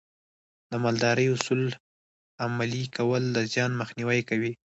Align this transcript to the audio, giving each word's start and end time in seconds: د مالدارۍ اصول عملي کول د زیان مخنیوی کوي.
د 0.69 0.71
مالدارۍ 0.83 1.27
اصول 1.35 1.63
عملي 2.45 2.83
کول 2.95 3.23
د 3.35 3.37
زیان 3.53 3.71
مخنیوی 3.81 4.21
کوي. 4.29 4.51